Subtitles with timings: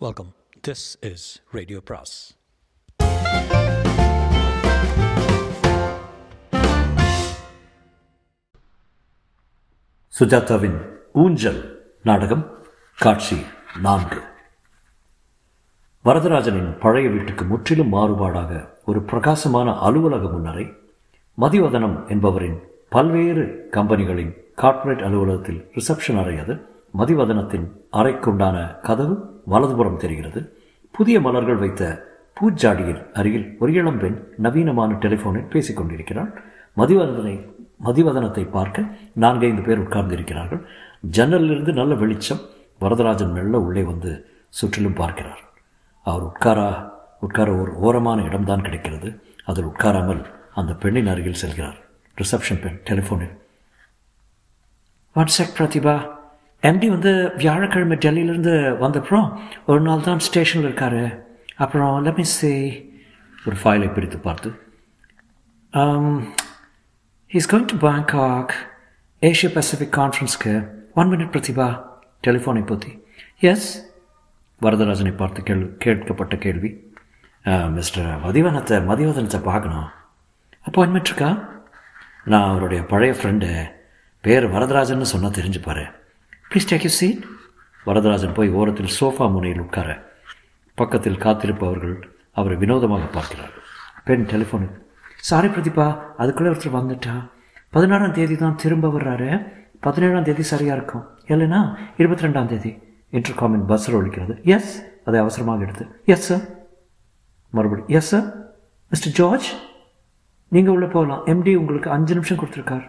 [0.00, 0.30] Welcome
[0.68, 2.16] this is radio பிராஸ்
[10.14, 10.78] சுஜாதாவின்
[11.14, 11.60] ஊஞ்சல்
[12.02, 12.44] நாடகம்
[12.98, 13.38] காட்சி
[13.80, 14.20] நான்கு.
[16.04, 18.50] வரதராஜனின் பழைய வீட்டுக்கு முற்றிலும் மாறுபாடாக
[18.84, 20.66] ஒரு பிரகாசமான அலுவலக முன்னரை
[21.38, 22.58] மதிவதனம் என்பவரின்
[22.88, 26.54] பல்வேறு கம்பெனிகளின் கார்ப்பரேட் அலுவலகத்தில் ரிசப்ஷன் அறை அது
[26.98, 29.16] மதிவதனத்தின் அறைக்குண்டான கதவு
[29.48, 30.60] வலதுபுறம் தெரிகிறது.
[30.90, 36.42] புதிய மலர்கள் வைத்த பூஜாடியில் அருகில் ஒரு இளம்பெண் நவீனமான டெலிஃபோனில் பேசிக் கொண்டிருக்கிறாள்.
[36.76, 37.54] மதிவதனை
[37.84, 40.62] மதிவதனத்தை பார்க்க நான்கைந்து பேர் உட்கார்ந்திருக்கிறார்கள்.
[41.10, 42.40] ஜன்னலிலிருந்து நல்ல வெளிச்சம்
[42.80, 45.44] வரதராஜன் மெல்ல உள்ளே வந்து சுற்றிலும் பார்க்கிறார்.
[46.02, 46.90] அவர் உட்காரா
[47.20, 49.22] உட்கார ஒரு ஓரமான இடம்தான் கிடைக்கிறது.
[49.44, 51.76] அதில் உட்காராமல் அந்த பெண்ணின் அருகில் செல்கிறார்.
[52.16, 53.34] ரிசப்ஷன் பெண் டெலிஃபோனில்
[55.16, 56.15] வாட்ஸ்அப் பிரதிபா?
[56.62, 61.18] எம்டி வந்து வியாழக்கிழமை டெல்லியிலேருந்து வந்தப்புறம் ஒரு நாள் தான் ஸ்டேஷனில் இருக்காரு.
[61.56, 62.52] அப்புறம் லெட் சே
[63.46, 64.18] ஒரு ஃபைலை பிரித்து.
[64.18, 64.48] பார்த்து
[67.32, 68.52] he's going to Bangkok
[69.22, 71.82] Asia Pacific கான்ஃபரன்ஸ்க்கு one minute Prathibha
[72.26, 73.04] டெலிஃபோனை பற்றி
[73.38, 73.94] எஸ்
[74.62, 76.84] வரதராஜனை பார்த்து கேள் கேட்கப்பட்ட கேள்வி.
[77.44, 79.88] Uh, மிஸ்டர் மதிவனத்தை மதிவதனத்தை பார்க்கணும்.
[80.66, 81.38] அப்பாயின்மெண்ட் இருக்கா?
[82.24, 83.70] நான் அவருடைய பழைய ஃப்ரெண்டு
[84.20, 85.84] பேர் வரதராஜன்னு சொன்னால் தெரிஞ்சுப்பாரு.
[86.50, 87.22] Please take you seat
[87.86, 89.88] Varadarajan போய் ஓரத்தில் சோஃபா முனையில் உட்கார
[90.80, 91.96] பக்கத்தில் காத்திருப்பவர்கள்
[92.38, 93.52] அவரை வினோதமாக பார்க்கிறார்.
[94.06, 94.74] பெண் டெலிஃபோனில்
[95.28, 95.86] சாரி பிரதீபா
[96.22, 97.14] அதுக்குள்ளே ஒருத்தர் வந்துட்டா.
[97.74, 99.30] பதினாறாம் தேதி தான் திரும்ப வர்றாரு.
[99.86, 101.04] பதினேழாம் தேதி சரியாக இருக்கும்.
[101.32, 101.60] இல்லைன்னா
[102.00, 102.72] இருபத்தி ரெண்டாம் தேதி
[103.16, 104.72] இன்டர்காமின் பஸ்ஸில் ஒழிக்கிறது எஸ்
[105.08, 106.44] அதை அவசரமாக எடுத்து எஸ் சார்
[107.56, 108.26] மறுபடி எஸ் சார்
[108.92, 109.48] மிஸ்டர் ஜார்ஜ்
[110.54, 111.22] நீங்கள் உள்ளே போகலாம்.
[111.32, 112.86] எம்டி உங்களுக்கு அஞ்சு நிமிஷம் கொடுத்துருக்கார்.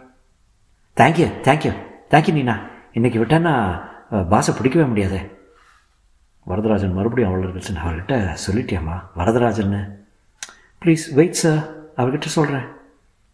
[0.98, 1.74] தேங்க்யூ தேங்க்யூ
[2.14, 2.58] தேங்க்யூ நீனா
[2.98, 3.52] இன்றைக்கி விட்டேன்னா
[4.30, 5.20] பாசை பிடிக்கவே முடியாதே.
[6.50, 9.82] வரதராஜன் மறுபடியும் அவளர்கள் அவர்கிட்ட சொல்லிட்டியாம்மா வரதராஜன்னு.
[10.82, 11.60] ப்ளீஸ் வெயிட் சார்
[12.00, 12.66] அவர்கிட்ட சொல்கிறேன்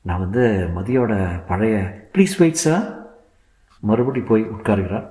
[0.07, 0.43] நான் வந்து
[0.77, 1.11] மதியோட
[1.49, 1.75] பழைய
[2.15, 2.83] ப்ளீஸ் வெயிட் சார்
[3.89, 5.05] மறுபடி போய் உட்காருகிறார்.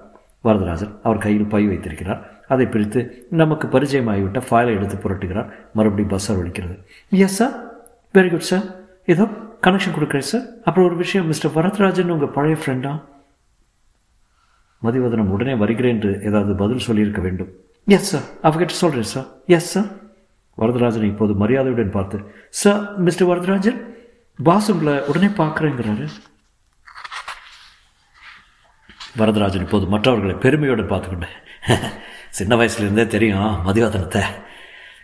[0.49, 2.21] வரதராஜன் அவர் கையில் பை வைத்திருக்கிறார்.
[2.55, 3.01] அதை பிரித்து
[3.43, 5.49] நமக்கு பரிச்சயமாகிவிட்ட ஃபைலை எடுத்து புரட்டுகிறார்.
[5.79, 6.77] மறுபடியும் பஸ் ஒழிக்கிறது
[7.29, 7.55] yes sir
[8.19, 8.67] very good sir
[9.15, 9.27] ஏதோ
[9.69, 12.93] கனெக்ஷன் கொடுக்குறேன் சார் அப்புறம் ஒரு விஷயம் மிஸ்டர் வரதராஜன் உங்கள் பழைய ஃப்ரெண்டா
[14.83, 17.51] மதிவதனம் உடனே வருகிறேன் என்று ஏதாவது பதில் சொல்லியிருக்க வேண்டும்.
[17.87, 19.91] எஸ் சார் அவகிட்ட சொல்கிறேன் சார் எஸ் சார்
[20.59, 22.17] வரதராஜன் இப்போது மரியாதையுடன் பார்த்து
[22.63, 23.79] சார் மிஸ்டர் வரதராஜன்
[24.39, 26.07] பாஸ் உங்களை உடனே பார்க்குறேங்கிறாரு.
[29.21, 31.39] வரதராஜன் இப்போது மற்றவர்களை பெருமையோடு பார்த்துக்கொண்டேன்
[32.39, 34.23] சின்ன வயசுலேருந்தே தெரியும் மதிவதனத்தை.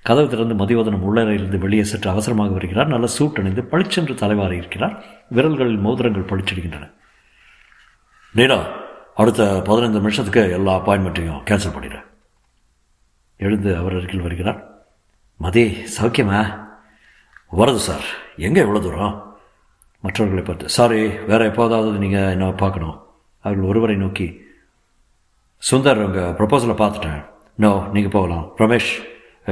[0.02, 2.92] கதவு திறந்து மதிவதனம் உள்ளறையிலிருந்து வெளியே சற்று அவசரமாக வருகிறார்.
[2.94, 4.94] நல்ல சூட் அணிந்து பளிச்சென்று தலைவாரி இருக்கிறார்.
[5.36, 6.86] விரல்களில் மோதிரங்கள் பளிச்சிடுகின்றன.
[8.34, 8.58] நீடா
[9.20, 12.06] அடுத்த பதினைந்து நிமிஷத்துக்கு எல்லா அப்பாயின்மெண்ட்டையும் கேன்சல் பண்ணிடுறேன்
[13.36, 14.60] எழுந்து அவர் அருகில் வருகிறார்.
[15.36, 15.64] மதி
[15.96, 16.40] சௌக்கியமா?
[17.58, 18.06] வரது சார்
[18.46, 19.16] எங்கே எவ்வளோ தூரம்?
[20.04, 22.96] மற்றவர்களை பார்த்து சாரி வேறு எப்போதாவது நீங்கள் என்ன பார்க்கணும்?
[23.44, 24.28] அவர்கள் ஒருவரை நோக்கி
[25.70, 27.20] சுந்தர் உங்கள் ப்ரப்போசலை பார்த்துட்டேன்.
[27.64, 28.46] நோ நீங்கள் போகலாம்.
[28.62, 28.92] ரமேஷ்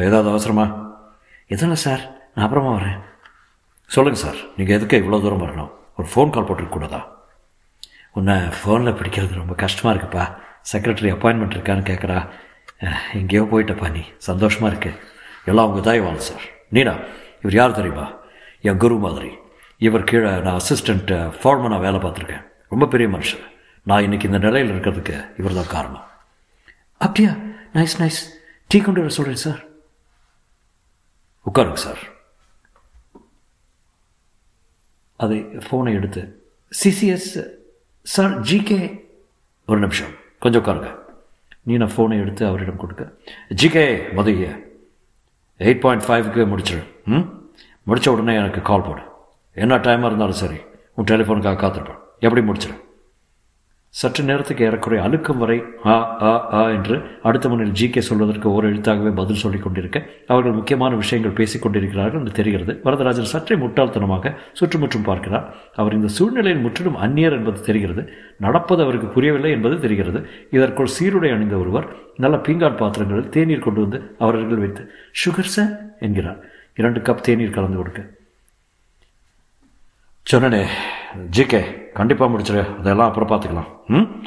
[0.06, 0.66] ஏதாவது அவசரமா?
[1.54, 2.02] எதுவும் சார்
[2.34, 2.98] நான் அப்புறமா வரேன்.
[3.96, 5.72] சொல்லுங்கள் சார் நீங்கள் எதுக்கு இவ்வளோ தூரம் வரணும்?
[5.98, 7.02] ஒரு ஃபோன் கால் போட்டுருக்கூடாதா
[8.18, 10.24] உன்னை ஃபோனில் பிடிக்கிறது ரொம்ப கஷ்டமாக இருக்குப்பா.
[10.72, 12.18] செக்ரட்டரி அப்பாயின்மெண்ட் இருக்கான்னு கேட்குறா
[13.18, 14.02] எங்கேயோ போயிட்டப்பா நீ.
[14.28, 14.92] சந்தோஷமாக இருக்கு.
[15.44, 16.44] எல்லாம் உங்கள் தயவான் சார்
[16.76, 16.94] நீடா
[17.40, 18.06] இவர் யார் தெரியுமா?
[18.68, 19.30] என் குரு மாதிரி.
[19.88, 21.10] இவர் கீழே நான் அசிஸ்டண்ட்
[21.42, 22.44] ஃபார்மனாக வேலை பார்த்துருக்கேன்.
[22.68, 23.44] ரொம்ப பெரிய மனுஷன்.
[23.90, 26.06] நான் இன்றைக்கி இந்த நிலையில் இருக்கிறதுக்கு இவர் தான் காரணம்.
[27.06, 27.32] அப்படியா?
[27.74, 28.20] நைஸ் நைஸ்
[28.66, 29.60] டீ கொண்டு வர சொல்கிறேன் சார்
[31.48, 32.02] உட்காருங்க சார்
[35.24, 36.22] அதை ஃபோனை எடுத்து
[36.84, 37.30] சிசிஎஸ்
[38.06, 39.00] சார் ஜிகே
[39.66, 40.12] ஒரு நிமிஷம்.
[40.38, 40.90] கொஞ்சம் உட்காருங்க.
[41.62, 43.12] நீ நான் ஃபோனை எடுத்து அவரிடம் கொடுக்க
[43.54, 44.48] ஜிகே மதுய
[45.60, 47.24] எயிட் பாயிண்ட் ஃபைவ்க்கு முடிச்சிடு ம்?
[47.82, 49.00] முடித்த உடனே எனக்கு கால் போடு.
[49.54, 50.56] என்ன டைமாக இருந்தாலும் சரி.
[50.94, 52.00] உன் டெலிஃபோனுக்காக காத்திருப்பேன்.
[52.18, 52.76] எப்படி முடிச்சிடு
[54.00, 58.66] சற்று நேரத்துக்கு ஏறக்குறைய அழுக்கும் வரை ஆ ஆ ஆ என்று அடுத்த முன்னில் ஜி கே சொல்வதற்கு ஓர்
[58.70, 62.80] எழுத்தாகவே பதில் சொல்லிக் கொண்டிருக்க அவர்கள் முக்கியமான விஷயங்கள் பேசிக் கொண்டிருக்கிறார்கள் என்று தெரிகிறது.
[62.84, 65.46] வரதராஜன் சற்றே முட்டாள்தனமாக சுற்றுமுற்றும் பார்க்கிறார்.
[65.74, 68.04] அவர் இந்த சூழ்நிலையில் முற்றிலும் அந்நியர் என்பது தெரிகிறது.
[68.38, 70.28] நடப்பது அவருக்கு புரியவில்லை என்பது தெரிகிறது.
[70.50, 74.84] இதற்குள் சீருடை அணிந்த ஒருவர் நல்ல பீங்கான் பாத்திரங்களில் தேநீர் கொண்டு வந்து அவர்கள் வைத்து
[75.24, 76.38] சுகர் சார் என்கிறார்.
[76.74, 78.00] இரண்டு கப் தேநீர் கலந்து கொடுக்க.
[80.30, 80.66] சொன்னனே
[81.36, 82.78] ஜிகே கண்டிப்பாக முடிச்சிரு.
[82.78, 83.68] அதெல்லாம் அப்புறம் பார்த்துக்கலாம்.
[83.86, 84.26] ம்?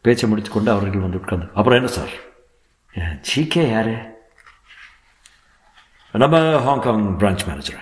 [0.00, 2.10] பேச்சை முடித்து கொண்டு அவர்கள் வந்து உட்காந்து அப்புறம் என்ன சார்?
[3.28, 3.94] ஜிகே யாரு?
[6.12, 7.80] நம்ம ஹாங்காங் பிரான்ச் மேனேஜர்.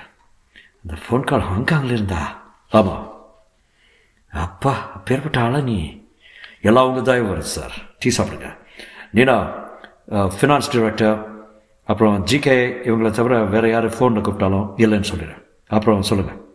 [0.84, 2.42] இந்த ஃபோன் கால் ஹாங்காங்கில் இருந்தா?
[2.70, 3.04] ஆமாம்
[4.32, 6.04] அப்பா அப்பேற்பட்ட ஆளா நீ?
[6.60, 7.72] எல்லாம் உங்கள் தயவு வருது சார்.
[7.98, 8.56] டீ சாப்பிடுங்க.
[9.10, 9.36] நீனா
[10.08, 11.24] ஃபினான்ஸ் டிரெக்டர்
[11.84, 12.56] அப்புறம் ஜிகே
[12.88, 16.45] இவங்களை தவிர வேறு யார் ஃபோனில் கூப்பிட்டாலும் இல்லைன்னு சொல்லிடுறேன் அப்புறம் சொல்லுங்கள்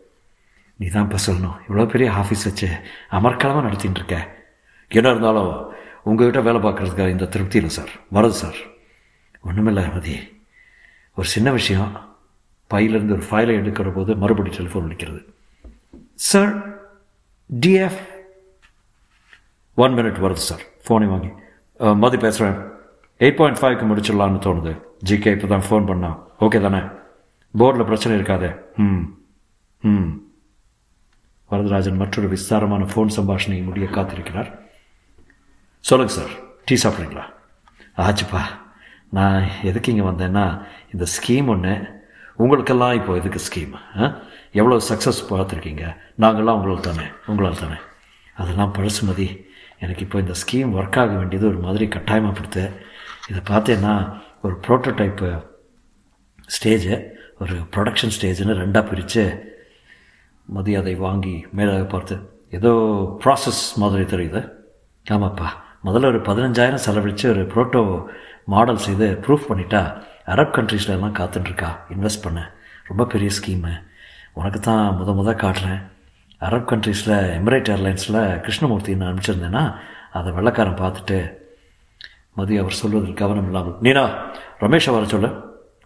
[0.81, 1.57] நீ தான்ப்பா சொல்லணும்.
[1.67, 2.67] இவ்வளோ பெரிய ஆஃபீஸ் வச்சு
[3.17, 4.17] அமர்க்களமாக நடத்தின்னு இருக்க
[4.97, 5.51] என்ன இருந்தாலும்
[6.09, 7.91] உங்ககிட்ட வேலை பார்க்குறதுக்காக இந்த திருப்தி இல்லை சார்.
[8.17, 8.59] வருது சார்.
[9.49, 10.15] ஒன்றுமில்லை மதி
[11.17, 11.91] ஒரு சின்ன விஷயம்.
[12.73, 15.21] பையிலேருந்து ஒரு ஃபைலை எடுக்கிற போது மறுபடியும் டெலிஃபோன் அடிக்கிறது.
[16.29, 16.51] சார்
[17.49, 18.01] டிஎஃப்
[19.83, 20.65] ஒன் மினிட் வருது சார்.
[20.87, 21.31] ஃபோனை வாங்கி.
[22.03, 22.59] மதி பேசுகிறேன்
[23.25, 24.73] எயிட் பாயிண்ட் ஃபைவ்க்கு முடிச்சிடலான்னு தோணுது.
[25.09, 26.81] ஜிகே இப்போ தான் ஃபோன் பண்ணான் ஓகே தானே?
[27.59, 28.51] போர்டில் பிரச்சனை இருக்காதே.
[28.85, 29.03] ம்.
[31.61, 34.49] வரதராஜன் மற்றொரு விஸ்தாரமான ஃபோன் சம்பாஷணையை முடிய காத்திருக்கிறார்.
[35.85, 36.33] சொல்லுங்கள் சார்
[36.67, 37.25] டீ சாப்பிட்றீங்களா?
[38.05, 38.41] ஆச்சுப்பா
[39.17, 40.45] நான் எதுக்கு இங்கே வந்தேன்னா
[40.93, 41.73] இந்த ஸ்கீம் ஒன்று
[42.39, 43.73] உங்களுக்கெல்லாம் இப்போ எதுக்கு ஸ்கீம்
[44.59, 45.85] எவ்வளோ சக்ஸஸ் பார்த்துருக்கீங்க?
[46.23, 47.77] நாங்கள்லாம் உங்களுக்கு தானே உங்களால் தானே.
[48.35, 49.27] அதெல்லாம் பழசு மதி
[49.83, 52.63] எனக்கு இப்போ இந்த ஸ்கீம் ஒர்க் ஆக வேண்டியது ஒரு மாதிரி கட்டாயமாக கொடுத்து
[53.29, 53.93] இதை பார்த்தேன்னா
[54.45, 55.29] ஒரு ப்ரோட்டோடைப்பு
[56.55, 56.95] ஸ்டேஜு
[57.43, 59.23] ஒரு ப்ரொடக்ஷன் ஸ்டேஜ்னு ரெண்டாக பிரித்து
[60.45, 62.71] மதி அதை வாங்கி மேலே பார்த்து ஏதோ
[63.23, 64.51] ப்ராசஸ் மாதிரி தெரியுது.
[65.09, 65.47] ஆமாப்பா
[65.85, 68.05] முதல்ல ஒரு பதினஞ்சாயிரம் செலவழித்து ஒரு ப்ரோட்டோ
[68.45, 72.51] மாடல் செய்து ப்ரூஃப் பண்ணிட்டா அரப் கண்ட்ரீஸில் எல்லாம் காத்துட்ருக்கா இன்வெஸ்ட் பண்ண.
[72.87, 73.81] ரொம்ப பெரிய ஸ்கீமு
[74.33, 75.81] உனக்கு தான் முத முத காட்டுறேன்.
[76.39, 79.75] அரப் கண்ட்ரீஸில் எமிரேட் ஏர்லைன்ஸில் கிருஷ்ணமூர்த்தின்னு அனுப்பிச்சிருந்தேன்னா
[80.11, 81.39] அதை வெள்ளக்காரன் பார்த்துட்டு
[82.33, 84.09] மதி அவர் சொல்வதில் கவனம் இல்லாமல் நீனா
[84.59, 85.29] ரமேஷை வர சொல்லு.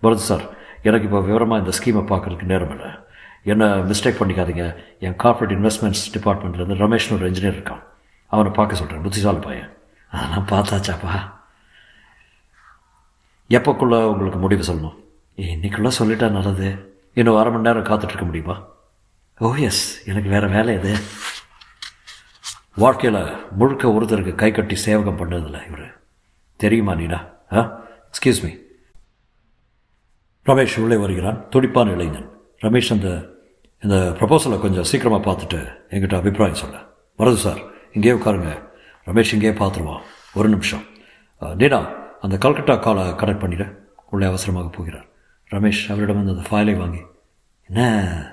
[0.03, 0.41] வருது சார்.
[0.81, 3.04] எனக்கு இப்போ விவரமாக இந்த ஸ்கீமை பார்க்கறதுக்கு நேரம் இல்லை.
[3.45, 4.75] என்ன மிஸ்டேக் பண்ணிக்காதீங்க.
[4.99, 7.83] என் கார்ப்பரேட் இன்வெஸ்ட்மெண்ட்ஸ் டிபார்ட்மெண்ட்லேருந்து ரமேஷ்னு ஒரு இன்ஜினியர் இருக்கான்.
[8.27, 9.73] அவனை பார்க்க சொல்கிறேன் புத்திசாலி பையன்.
[10.11, 11.31] அதெல்லாம் பார்த்தாச்சாப்பா?
[13.49, 14.95] எப்போக்குள்ளே உங்களுக்கு முடிவு சொல்லணும்?
[15.37, 16.97] இன்னைக்குள்ளே சொல்லிட்டா நல்லது.
[17.13, 18.57] இன்னும் அரை மணி நேரம் காத்துட்ருக்க முடியுமா?
[19.39, 20.97] Oh ஓ எஸ் எனக்கு வேறு வேலை இது.
[22.75, 26.01] வாழ்க்கையில் முழுக்க ஒருத்தருக்கு கை கட்டி சேவகம் பண்ணதில்லை இவர்.
[26.55, 27.81] தெரியுமா நீடா ஆ?
[28.11, 28.49] எக்ஸ்கியூஸ் மீ
[30.45, 31.49] ரமேஷ் உள்ளே வருகிறான்.
[31.49, 32.29] துடிப்பான இளைஞன்.
[32.61, 33.34] ரமேஷ் அந்த
[33.81, 36.83] இந்த ப்ரப்போசலை கொஞ்சம் சீக்கிரமாக பார்த்துட்டு என்கிட்ட அபிப்பிராயம் சொல்ல.
[37.19, 37.59] வரது சார்
[37.93, 38.63] இங்கேயே உட்காருங்க.
[39.05, 40.01] ரமேஷ் இங்கேயே பார்த்துருவான்.
[40.33, 40.83] ஒரு நிமிஷம்.
[41.41, 43.75] அஹ், அந்த கல்கட்டா காலை கனெக்ட் பண்ணிட.
[44.09, 45.05] உள்ளே அவசரமாக போகிறார்.
[45.51, 46.99] ரமேஷ் அவரிடம் வந்து அந்த ஃபைலை வாங்கி
[47.69, 47.81] என்ன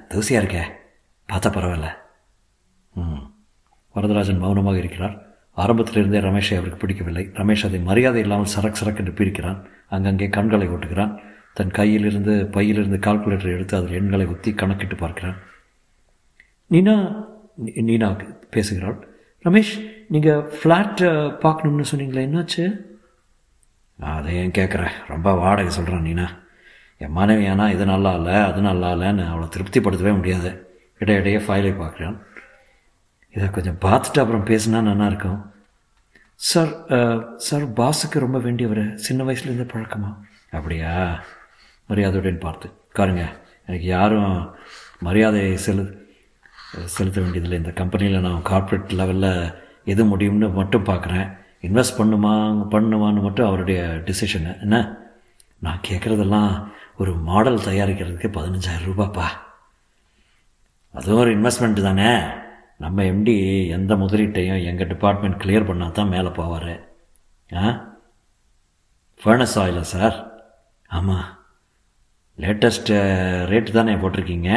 [0.08, 0.62] தூசியாக இருக்கே?
[1.32, 1.88] பார்த்தா பரவாயில்ல.
[2.94, 3.32] ம்.
[3.94, 5.26] வரதராஜன் மௌனமாக இருக்கிறார்.
[5.50, 7.30] ஆரம்பத்திலிருந்தே ரமேஷை அவருக்கு பிடிக்கவில்லை.
[7.32, 9.64] ரமேஷ் அதை மரியாதை இல்லாமல் சரக் சரக் என்று பிரிக்கிறான்.
[9.88, 11.18] அங்கங்கே கண்களை ஓட்டுகிறான்.
[11.58, 15.38] தன் கையிலிருந்து பையிலிருந்து கால்குலேட்டர் எடுத்து அதில் எண்களை ஒத்தி கணக்கிட்டு பார்க்கிறான்.
[16.74, 16.94] நீனா
[17.88, 18.08] நீனா
[18.54, 18.98] பேசுகிறாள்.
[19.46, 19.74] ரமேஷ்
[20.14, 21.02] நீங்கள் ஃப்ளாட்
[21.44, 22.64] பார்க்கணும்னு சொன்னீங்களே என்னாச்சு?
[24.12, 26.26] அதை ஏன் கேட்குறேன் ரொம்ப வாடகை சொல்கிறேன் நீனா.
[27.04, 30.50] என் மனைவி ஏன்னா இது நல்லா இல்லை அது நல்லா இல்லைன்னு அவளை திருப்திப்படுத்தவே முடியாது.
[30.98, 32.18] இடையிடையே ஃபைலை பார்க்குறான்.
[33.36, 35.40] இதை கொஞ்சம் பார்த்துட்டு அப்புறம் பேசினா நல்லா இருக்கும்.
[36.50, 36.72] சார்
[37.46, 38.84] சார் பாஸுக்கு ரொம்ப வேண்டியவர்.
[39.06, 40.10] சின்ன வயசுலேருந்தே பழக்கமா?
[40.58, 40.94] அப்படியா?
[41.92, 42.66] மரியாதையுடன் பார்த்து
[42.96, 43.24] காருங்க
[43.66, 44.54] எனக்கு யாரும்
[45.00, 45.84] மரியாதை செலு
[46.84, 47.58] செலுத்த வேண்டியதில்லை.
[47.58, 49.54] இந்த கம்பெனியில் நான் கார்ப்பரேட் லெவலில்
[49.84, 52.32] எது முடியும்னு மட்டும் பார்க்குறேன் இன்வெஸ்ட் பண்ணுமா
[52.70, 54.76] பண்ணுமான்னு மட்டும் அவருடைய டிசிஷனு என்ன?
[55.58, 56.66] நான் கேட்குறதெல்லாம்
[56.98, 59.26] ஒரு மாடல் தயாரிக்கிறதுக்கு பதினஞ்சாயிரம் ரூபாப்பா.
[60.92, 62.10] அதுவும் ஒரு இன்வெஸ்ட்மெண்ட் தானே.
[62.78, 66.80] நம்ம எம்டி எந்த முதலீட்டையும் எங்கள் டிபார்ட்மெண்ட் கிளியர் பண்ணால் தான் மேலே போவார்.
[67.54, 67.90] ஆ?
[69.24, 70.16] ஃபர்னஸ் ஆயிலா சார்
[70.88, 71.41] ஆமாம்
[72.42, 72.94] லேட்டஸ்ட்டு
[73.50, 74.50] ரேட்டு uh, தானே போட்டிருக்கீங்க?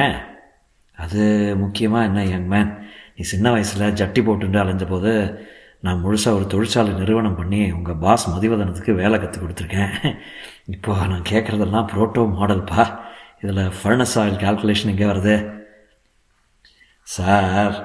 [0.98, 1.22] அது
[1.64, 2.72] முக்கியமாக என்ன யங் மேன்
[3.16, 5.12] நீ சின்ன வயசில் ஜட்டி போட்டுட்டு அலைஞ்ச போது
[5.86, 9.94] நான் முழுசாக ஒரு தொழிற்சாலை நிறுவனம் பண்ணி உங்கள் பாஸ் மதிவதனத்துக்கு வேலை கற்றுக் கொடுத்துருக்கேன்.
[10.76, 12.84] இப்போ நான் கேட்குறதெல்லாம் ப்ரோட்டோ மாடல்ப்பா
[13.42, 15.36] இதில் ஃபர்னஸ் ஆயில் கால்குலேஷன் எங்கே வருது?
[17.08, 17.76] சார்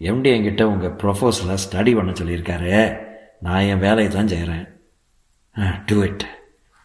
[0.00, 2.74] எம்டி என்கிட்ட உங்கள் ப்ரொஃபோஸில் ஸ்டடி பண்ண சொல்லியிருக்காரு.
[3.46, 4.66] நான் என் வேலையை தான் செய்கிறேன்
[5.88, 6.26] டூ இட்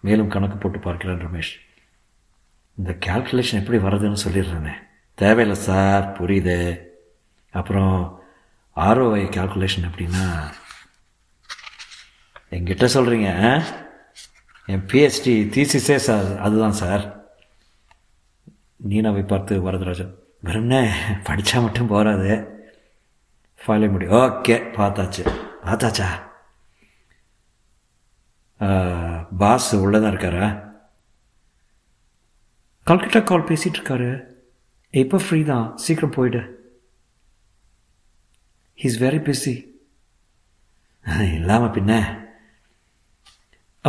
[0.04, 1.52] மேலும் கணக்கு போட்டு பார்க்கிறேன் ரமேஷ்.
[2.82, 4.72] இந்த கால்குலேஷன் எப்படி வருதுன்னு சொல்லிடுறேனே.
[5.22, 6.58] தேவையில்லை சார் புரியுது.
[7.60, 7.96] அப்புறம்
[8.76, 10.26] ஆர்ஓஐ கால்குலேஷன் எப்படின்னா
[12.56, 13.30] என்கிட்ட சொல்கிறீங்க
[14.72, 17.04] என் பிஹெச்டி தீசிஸே சார் அதுதான் சார்.
[18.90, 20.16] நீனாவை பார்த்து வரதராஜன்
[20.48, 20.82] வெறும்னே
[21.28, 22.32] படித்தா மட்டும் போகாது
[23.62, 25.24] ஃபைலை முடியும் ஓகே பார்த்தாச்சு.
[25.66, 26.10] பார்த்தாச்சா?
[29.42, 30.48] பாஸ் உள்ளே தான் இருக்காரா?
[32.90, 34.10] கல்கட்டா கால் பேசிகிட்டு இருக்காரு
[35.02, 35.68] இப்போ ஃப்ரீ தான்.
[35.84, 36.42] சீக்கிரம் போயிடு.
[38.82, 39.54] ஹீஸ் வெரி பிஸி
[41.38, 41.92] இல்லாமல் பின்ன?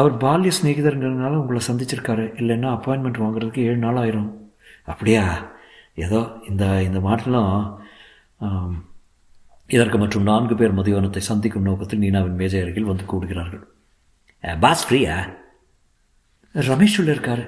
[0.01, 2.25] அவர் பால்ய சிநேகிதர்ன்றதுனால உங்களை சந்திச்சிருக்காரு.
[2.41, 4.31] இல்லைன்னா அப்பாயின்மெண்ட் வாங்குறதுக்கு ஏழு நாள் ஆயிரும்.
[4.93, 5.25] அப்படியா?
[6.05, 6.21] ஏதோ
[6.51, 7.51] இந்த இந்த மாட்டிலும்
[9.77, 13.65] இதற்கு மற்றும் நான்கு பேர் மதியானத்தை சந்திக்கும் நோக்கத்தில் நீனாவின் மேஜை அருகில் வந்து கூடுகிறார்கள்.
[14.65, 15.17] பாஸ் ஃப்ரீயா
[16.71, 17.45] ரமேஷ் உள்ள இருக்காரு.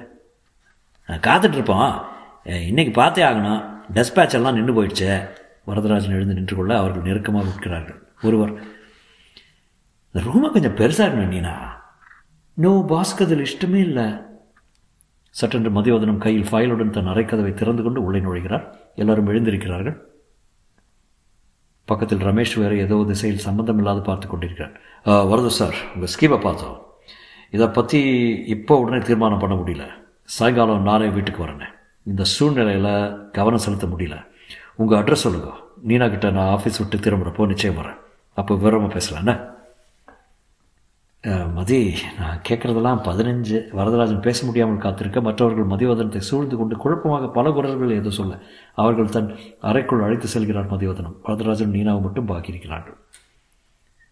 [1.07, 1.95] காத்துட்ருப்போம்.
[2.69, 3.61] இன்னைக்கு பார்த்தே ஆகணும்.
[3.95, 5.09] டெஸ்பேச் எல்லாம் நின்று போயிடுச்சு.
[5.69, 8.53] வரதராஜன் எழுந்து நின்று கொள்ள அவர்கள் நெருக்கமாக இருக்கிறார்கள் ஒருவர்
[10.09, 11.53] இந்த ரூமை கொஞ்சம் பெருசாக இருக்கணும் நீனா?
[12.63, 14.05] நோ பாஸ்க்கு அதில் இஷ்டமே இல்லை.
[15.39, 18.65] சட்டென்று மதியோதனம் கையில் ஃபைலுடன் தன் அரைக்கதவை திறந்து கொண்டு உள்ளே நுழைகிறார்.
[19.01, 19.97] எல்லாரும் எழுந்திருக்கிறார்கள்.
[21.89, 24.75] பக்கத்தில் ரமேஷ் வேறு ஏதோ திசையில் சம்பந்தம் இல்லாது பார்த்து கொண்டிருக்கிறார்.
[25.31, 25.77] வரது சார்.
[25.95, 26.79] உங்கள் ஸ்கீமை பார்த்தோம்.
[27.55, 27.99] இதை பற்றி
[28.55, 29.85] இப்போ உடனே தீர்மானம் பண்ண முடியல.
[30.29, 31.73] சாயங்காலம் நானே வீட்டுக்கு வரேன்.
[32.11, 32.93] இந்த சூழ்நிலையில்
[33.37, 34.15] கவனம் செலுத்த முடியல.
[34.81, 35.49] உங்கள் அட்ரஸ் சொல்லுங்க.
[35.89, 37.99] நீனா கிட்ட நான் ஆஃபீஸ் விட்டு திரும்புகிறப்போ நிச்சயம் வரேன்.
[38.37, 39.35] அப்போ விவரமாக பேசலாண்ணே
[41.57, 41.77] மதி
[42.17, 48.11] நான் கேட்குறதெல்லாம் பதினஞ்சு வரதராஜன் பேச முடியாமல் காத்திருக்க மற்றவர்கள் மதிவதனத்தை சூழ்ந்து கொண்டு குழப்பமாக பல குரல்கள் ஏதோ
[48.17, 48.33] சொல்ல
[48.81, 49.29] அவர்கள் தன்
[49.69, 51.15] அறைக்குள் அழைத்து செல்கிறார் மதிவதனம்.
[51.25, 52.97] வரதராஜன் நீனாவை மட்டும் பாக்கியிருக்கிறார்கள்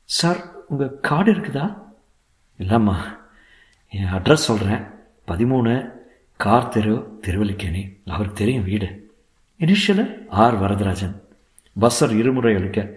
[0.10, 1.65] சார் உங்கள் கார்டு இருக்குதா?
[2.60, 2.96] இல்லைம்மா
[3.93, 4.84] என் அட்ரஸ் சொல்கிறேன்
[5.32, 5.74] பதிமூணு
[6.43, 9.09] கார் தெரு திருவல்லிக்கேணி அவருக்கு தெரியும் வீடு.
[9.59, 10.62] Initial R.
[10.62, 11.21] வரதராஜன்.
[11.81, 12.89] பஸ்ஸர் இருமுறை அளிக்க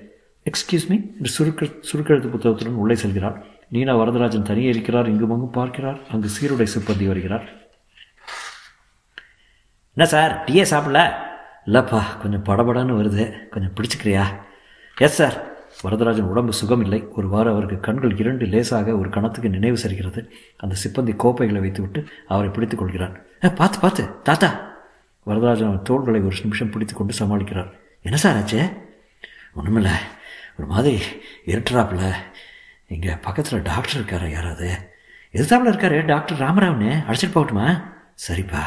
[0.45, 3.43] எக்ஸ்கியூஸ் மீ என்று சுருக்க சுருக்கெழுத்து புத்தகத்துடன் உள்ளே செல்கிறார்.
[3.69, 5.99] நீனா வரதராஜன் தனியே இருக்கிறார் இங்கும் அங்கும் பார்க்கிறார்.
[6.11, 7.53] அங்கு சீருடை சிப்பந்தி வருகிறார்.
[9.95, 11.13] என்ன சார் டீயே சாப்பிடல?
[11.67, 13.49] இல்லைப்பா கொஞ்சம் படபடன்னு வருது.
[13.49, 14.25] கொஞ்சம் பிடிச்சிக்கிறியா?
[14.99, 17.09] எஸ் சார் வரதராஜன் உடம்பு சுகமில்லை.
[17.13, 20.29] ஒருவாறு அவருக்கு கண்கள் இரண்டு லேசாக ஒரு கணத்துக்கு நினைவு சரிகிறது.
[20.57, 24.75] அந்த சிப்பந்தி கோப்பைகளை வைத்துவிட்டு அவரை பிடித்துக் கொள்கிறார் பார்த்து பார்த்து தாத்தா.
[25.27, 27.71] வரதராஜன் அவன் தோள்களை ஒரு நிமிஷம் பிடித்து கொண்டு சமாளிக்கிறார்.
[28.03, 28.73] என்ன சார் ஆச்சு?
[29.57, 29.91] ஒன்றுமில்ல
[30.59, 31.03] ஒரு மாதிரி
[31.47, 32.15] இருட்டுறாப்புல.
[32.89, 34.69] இங்கே பக்கத்தில் டாக்டர் இருக்காரா யாராவது.
[35.33, 36.91] எதிர்த்தாப்புல இருக்காரு டாக்டர் ராமராவ்னு.
[37.09, 37.83] அழைச்சிட்டு போகட்டுமா?
[38.29, 38.63] சரிப்பா.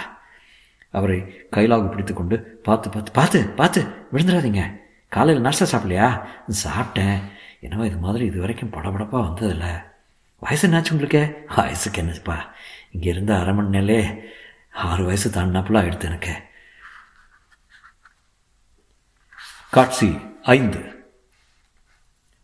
[0.91, 4.79] அவரை கைலாக பிடித்து கொண்டு பார்த்து பார்த்து பார்த்து பார்த்து விழுந்துடாதீங்க.
[5.07, 6.21] காலையில் நர்ஸை சாப்பிடலையா?
[6.65, 7.19] சாப்பிட்டேன்.
[7.59, 9.83] என்னவோ இது மாதிரி இது வரைக்கும் படபடப்பாக வந்ததில்லை.
[10.39, 11.45] வயசு என்னாச்சு உங்களுக்கு?
[11.55, 12.53] வயசுக்கு என்னப்பா
[12.91, 14.23] இங்கே இருந்த அரை மணி நேரலே
[14.83, 16.33] ஆறு வயசு தாண்டினாப்புல ஆகிடுது எனக்கு.
[19.69, 20.97] காட்சி ஐந்து.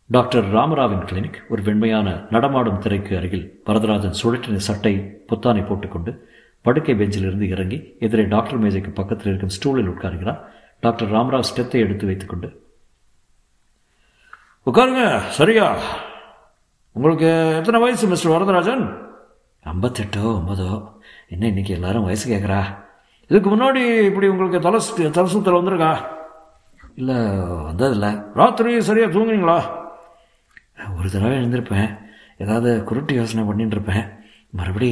[0.06, 7.48] டாக்டர் ராமராவின் கிளினிக் ஒரு வெண்மையான நடமாடும் திரைக்கு அருகில் வரதராஜன் சுழற்றின சட்டை புத்தானை போட்டுக்கொண்டு படுக்கை பெஞ்சிலிருந்து
[7.48, 10.40] இறங்கி எதிரே டாக்டர் மேஜைக்கு பக்கத்தில் இருக்கும் ஸ்டூலில் உட்காருகிறார்.
[10.80, 12.64] டாக்டர் ராமராவ் ஸ்டெத்தை எடுத்து வைத்துக்கொண்டு
[14.66, 15.78] உட்காருங்க சரியா?
[16.92, 19.08] உங்களுக்கு எத்தனை வயசு மிஸ்டர் வரதராஜன்?
[19.64, 20.95] ஐம்பத்தெட்டோ ஒன்பதோ
[21.30, 22.60] என்ன இன்னைக்கு எல்லாரும் வயசு கேட்குறா
[23.30, 24.80] இதுக்கு முன்னாடி இப்படி உங்களுக்கு தலை
[25.16, 25.92] தலை சுத்தல் வந்திருக்கா?
[27.00, 27.16] இல்லை
[27.68, 28.10] வந்ததில்லை.
[28.34, 29.56] ராத்திரி சரியாக தூங்குனீங்களா?
[30.98, 31.90] ஒரு தடவை எழுந்திருப்பேன்.
[32.38, 34.04] ஏதாவது குருட்டு யோசனை பண்ணிட்டு இருப்பேன்
[34.50, 34.90] மறுபடி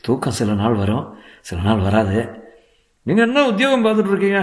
[0.00, 1.04] தூக்கம் சில நாள் வரும்.
[1.40, 2.18] சில நாள் வராது.
[3.06, 4.42] நீங்கள் என்ன உத்தியோகம் பார்த்துட்ருக்கீங்க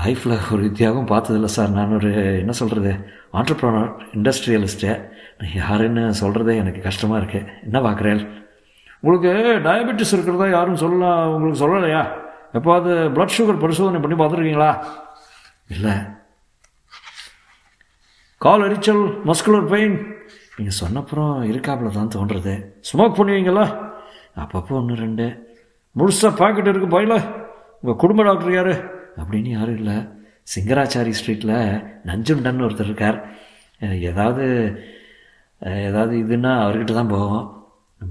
[0.00, 1.70] லைஃப்பில் ஒரு உத்தியோகம் பார்த்ததில்ல சார்.
[1.70, 2.10] நான் ஒரு
[2.42, 2.92] என்ன சொல்கிறது
[3.38, 4.90] ஆண்டர்ப்ரனர் இண்டஸ்ட்ரியலிஸ்ட்டு
[5.54, 8.22] யாருன்னு சொல்கிறதே எனக்கு கஷ்டமாக இருக்குது என்ன பார்க்குறேன்
[9.00, 12.08] உங்களுக்கு டயபெட்டிஸ் இருக்கிறதா யாரும் சொல்லலாம் உங்களுக்கு சொல்லலையா?
[12.52, 14.84] எப்போது ப்ளட் சுகர் பரிசோதனை பண்ணி பார்த்துருக்கீங்களா?
[15.68, 15.94] இல்லை.
[18.36, 20.16] கால் எரிச்சல் மஸ்குலர் பெயின்
[20.56, 22.72] நீங்கள் சொன்னப்புறம் இருக்காப்புல தான் தோன்றுறது.
[22.80, 23.94] ஸ்மோக் பண்ணுவீங்களா?
[24.36, 25.46] அப்பப்போ ஒன்று ரெண்டு.
[25.96, 27.14] முழுசாக பாக்கெட் இருக்குது பயில.
[27.80, 28.74] உங்கள் குடும்ப டாக்டர் யார்?
[29.20, 30.08] அப்படின்னு யாரும் இல்லை.
[30.54, 33.28] சிங்கராச்சாரி ஸ்ட்ரீட்டில் நஞ்சுண்டன் ஒருத்தர் இருக்கார்.
[34.00, 34.44] ஏதாவது
[35.60, 37.57] ஏதாவது இதுன்னா அவர்கிட்ட தான் போவோம்.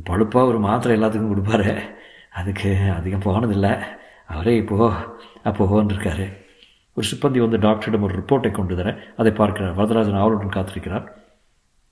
[0.04, 1.80] பழுப்பாக ஒரு மாத்திரை எல்லாத்துக்கும் கொடுப்பாரு.
[2.34, 3.80] அதுக்கு அதிகம் போனதில்லை.
[4.28, 4.92] அவரே இப்போ
[5.46, 6.26] அப்போன்னு இருக்காரு.
[6.94, 9.76] ஒரு சிப்பந்தி வந்து டாக்டரிடம் ஒரு ரிப்போர்ட்டை கொண்டு தரேன் அதை பார்க்கிறார்.
[9.76, 11.06] வரதராஜன் ஆவலுடன் காத்திருக்கிறார்.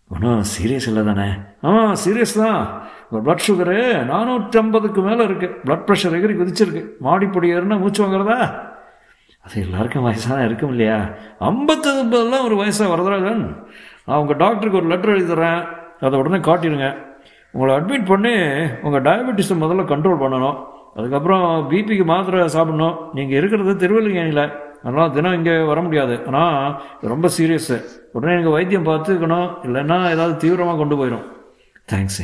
[0.09, 1.27] ஒன்றும் சீரியஸ் இல்லை தானே?
[1.63, 1.69] ஆ
[2.05, 2.83] சீரியஸ் தான்.
[3.11, 3.77] பிளட் ப்ளட் சுகரு
[4.11, 6.83] நானூற்றி ஐம்பதுக்கு மேலே இருக்குது ப்ளட் ப்ரெஷர் எகிரி குதிச்சிருக்கு.
[7.03, 8.39] மாடிப்பொடி ஏறுனா மூச்சு வாங்குறதா?
[9.41, 11.09] அது எல்லாருக்கும் வயசான இருக்கும் இல்லையா?
[11.39, 13.65] ஐம்பத்தி ஐம்பதுலாம் ஒரு வயசாக வரதராஜன்.
[14.05, 15.67] நான் உங்கள் டாக்டருக்கு ஒரு லெட்டர் எழுதி தரேன்
[16.01, 16.89] அதை உடனே காட்டிடுங்க.
[17.55, 18.33] உங்களை அட்மிட் பண்ணி
[18.85, 20.57] உங்கள் டயபெட்டிஸை முதல்ல கண்ட்ரோல் பண்ணணும்.
[20.97, 22.95] அதுக்கப்புறம் பிபிக்கு மாத்திரை சாப்பிடணும்.
[23.17, 24.45] நீங்கள் இருக்கிறது திருவள்ளிக்கேணியில்
[24.85, 26.15] அதனால் தினம் இங்கே வர முடியாது.
[26.29, 27.77] ஆனால் இது ரொம்ப சீரியஸு
[28.15, 29.47] உடனே நீங்கள் வைத்தியம் பார்த்துக்கணும்.
[29.67, 31.25] இல்லைன்னா ஏதாவது தீவிரமாக கொண்டு போயிடும்
[31.91, 32.21] தேங்க்ஸ்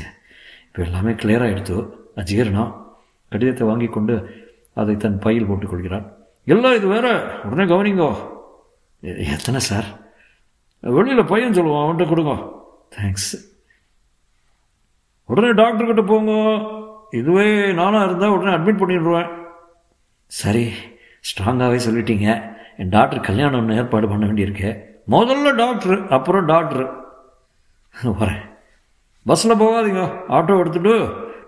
[0.67, 1.75] இப்போ எல்லாமே கிளியராக எடுத்து
[2.21, 2.71] அஜீரணம்
[3.31, 4.15] கடிதத்தை வாங்கி கொண்டு
[4.81, 6.05] அதை தன் பையில் போட்டுக்கொள்கிறான்
[6.47, 7.07] இல்லை இது வேற.
[7.47, 8.09] உடனே கவனிங்கோ.
[9.35, 9.87] எத்தனை சார்?
[10.83, 12.33] வெளியில் பையன் சொல்லுவோம் அவன்கிட்ட கொடுங்க.
[12.95, 13.31] தேங்க்ஸ்
[15.31, 16.33] உடனே டாக்டர்கிட்ட போங்க.
[17.19, 17.47] இதுவே
[17.79, 19.29] நானாக இருந்தால் உடனே அட்மிட் பண்ணிடுவேன்.
[20.41, 20.65] சரி
[21.27, 22.27] ஸ்ட்ராங்காகவே சொல்லிட்டீங்க.
[22.77, 24.69] என் டாக்டர் கல்யாணம் ஒன்று ஏற்பாடு பண்ண வேண்டியிருக்கு.
[25.09, 26.85] முதல்ல டாக்டரு அப்புறம் டாக்டரு
[28.21, 28.45] வரேன்.
[29.25, 30.03] பஸ்ஸில் போகாதீங்க.
[30.37, 30.95] ஆட்டோ எடுத்துகிட்டு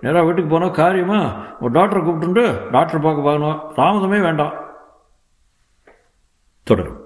[0.02, 2.44] நேராக வீட்டுக்கு போனால் காரியமாக ஒரு டாக்டரை கூப்பிட்டுட்டு
[2.76, 3.62] டாக்டர் பார்க்க பார்க்கணும்.
[3.78, 4.54] தாமதமே வேண்டாம்.
[6.64, 7.00] தொடரும்.